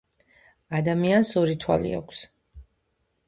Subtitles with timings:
[0.77, 2.21] ადამიანს ორი თვალი აქვს